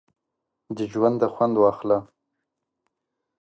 د 0.75 0.79
ژونده 0.91 1.27
خوند 1.33 1.55
واخله! 1.57 1.97